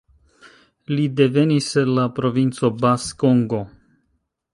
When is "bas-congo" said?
2.81-3.61